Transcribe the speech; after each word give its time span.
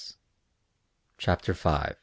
CHAPTER 1.19 1.53
V. 1.53 1.93